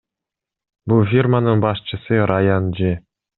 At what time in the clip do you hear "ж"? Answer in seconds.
2.81-2.91